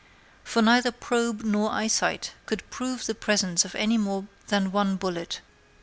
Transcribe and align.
for 0.43 0.63
neither 0.63 0.91
probe 0.91 1.43
nor 1.43 1.69
eyesight 1.69 2.33
could 2.47 2.67
prove 2.71 3.05
the 3.05 3.13
presence 3.13 3.63
of 3.65 3.75
any 3.75 3.99
more 3.99 4.25
than 4.47 4.71
one 4.71 4.95
bullet. 4.95 5.41